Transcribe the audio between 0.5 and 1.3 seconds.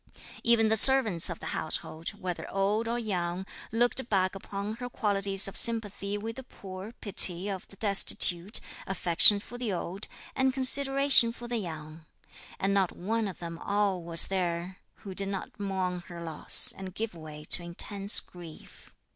the servants